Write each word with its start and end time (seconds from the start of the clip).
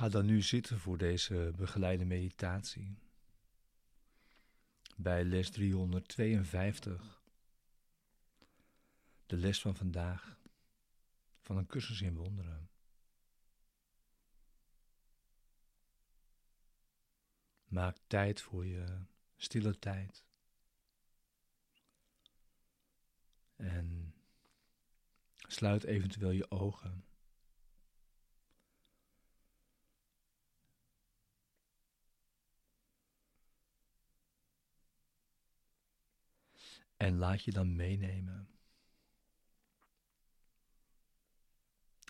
Ga 0.00 0.08
dan 0.08 0.26
nu 0.26 0.42
zitten 0.42 0.78
voor 0.78 0.98
deze 0.98 1.52
begeleide 1.56 2.04
meditatie. 2.04 2.98
Bij 4.96 5.24
les 5.24 5.50
352. 5.50 7.22
De 9.26 9.36
les 9.36 9.60
van 9.60 9.76
vandaag 9.76 10.38
van 11.40 11.56
een 11.56 11.66
cursus 11.66 12.00
in 12.00 12.16
wonderen. 12.16 12.70
Maak 17.64 17.96
tijd 18.06 18.40
voor 18.40 18.66
je 18.66 19.04
stille 19.36 19.78
tijd. 19.78 20.24
En 23.56 24.14
sluit 25.36 25.84
eventueel 25.84 26.30
je 26.30 26.50
ogen. 26.50 27.09
En 37.00 37.16
laat 37.16 37.44
je 37.44 37.50
dan 37.50 37.76
meenemen 37.76 38.48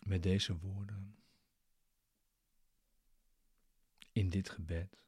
met 0.02 0.22
deze 0.22 0.58
woorden 0.58 1.18
in 4.12 4.28
dit 4.28 4.50
gebed. 4.50 5.02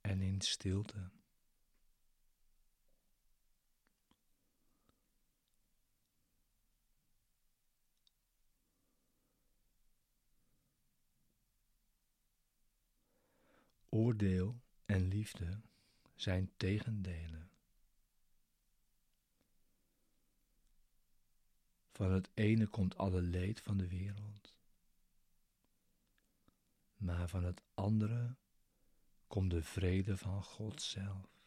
En 0.00 0.22
in 0.22 0.40
stilte. 0.40 1.10
Oordeel 13.88 14.60
en 14.86 15.08
liefde 15.08 15.60
zijn 16.14 16.50
tegendelen. 16.56 17.50
Van 21.92 22.12
het 22.12 22.30
ene 22.34 22.66
komt 22.66 22.96
alle 22.96 23.22
leed 23.22 23.60
van 23.60 23.76
de 23.76 23.88
wereld, 23.88 24.54
maar 26.96 27.28
van 27.28 27.44
het 27.44 27.62
andere 27.74 28.36
komt 29.26 29.50
de 29.50 29.62
vrede 29.62 30.16
van 30.16 30.42
God 30.42 30.82
zelf. 30.82 31.37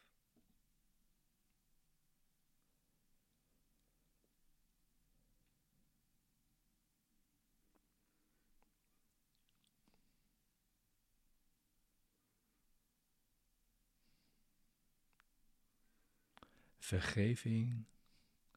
Vergeving 16.92 17.86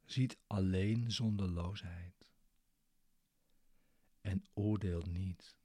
ziet 0.05 0.39
alleen 0.47 1.13
zonderloosheid 1.13 2.29
en 4.21 4.45
oordeelt 4.53 5.07
niet. 5.07 5.57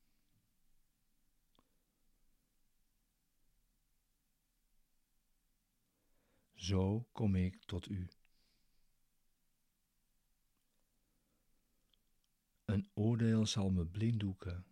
Zo 6.54 7.08
kom 7.12 7.36
ik 7.36 7.64
tot 7.66 7.90
u. 7.90 8.08
Een 12.66 12.90
oordeel 12.94 13.46
zal 13.46 13.70
me 13.70 13.86
blinddoeken 13.86 14.66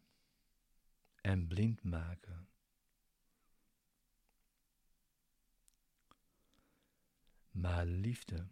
en 1.21 1.47
blind 1.47 1.83
maken. 1.83 2.49
Maar 7.67 7.85
liefde 7.85 8.47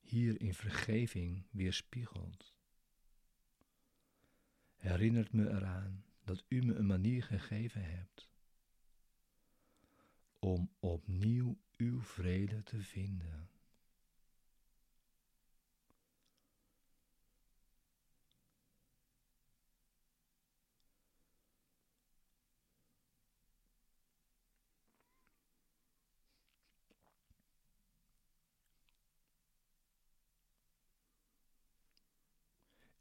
hier 0.00 0.40
in 0.40 0.54
vergeving 0.54 1.46
weerspiegelt. 1.50 2.54
Herinnert 4.76 5.32
me 5.32 5.48
eraan 5.48 6.04
dat 6.24 6.44
u 6.48 6.62
me 6.62 6.74
een 6.74 6.86
manier 6.86 7.22
gegeven 7.22 7.84
hebt 7.84 8.28
om 10.38 10.70
opnieuw 10.80 11.58
uw 11.76 12.02
vrede 12.02 12.62
te 12.62 12.82
vinden. 12.82 13.50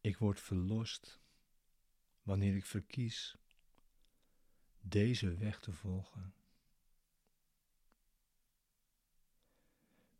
Ik 0.01 0.17
word 0.17 0.41
verlost 0.41 1.21
wanneer 2.23 2.55
ik 2.55 2.65
verkies 2.65 3.35
deze 4.79 5.37
weg 5.37 5.59
te 5.59 5.71
volgen. 5.71 6.33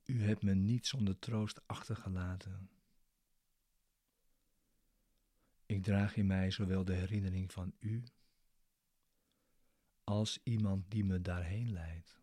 U 0.03 0.23
hebt 0.23 0.41
me 0.41 0.53
niet 0.53 0.87
zonder 0.87 1.19
troost 1.19 1.67
achtergelaten. 1.67 2.69
Ik 5.65 5.83
draag 5.83 6.15
in 6.15 6.27
mij 6.27 6.51
zowel 6.51 6.85
de 6.85 6.93
herinnering 6.93 7.51
van 7.51 7.73
u 7.79 8.03
als 10.03 10.39
iemand 10.43 10.91
die 10.91 11.03
me 11.03 11.21
daarheen 11.21 11.71
leidt. 11.71 12.20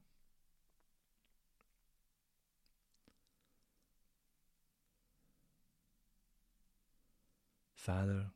Vader, 7.79 8.33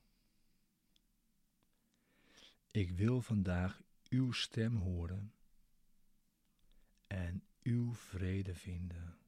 ik 2.71 2.91
wil 2.91 3.21
vandaag 3.21 3.83
uw 4.09 4.33
stem 4.33 4.77
horen 4.77 5.35
en 7.07 7.45
uw 7.63 7.95
vrede 7.95 8.55
vinden. 8.55 9.19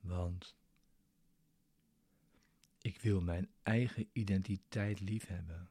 Want 0.00 0.56
ik 2.78 3.00
wil 3.00 3.20
mijn 3.20 3.50
eigen 3.62 4.08
identiteit 4.12 5.00
liefhebben. 5.00 5.68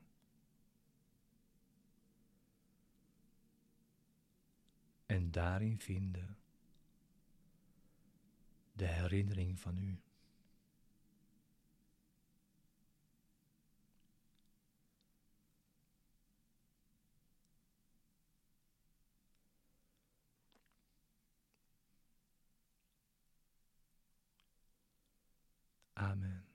En 5.05 5.31
daarin 5.31 5.79
vinden 5.79 6.37
de 8.77 8.85
herinnering 8.85 9.59
van 9.59 9.77
u. 9.77 9.99
Amen. 25.93 26.46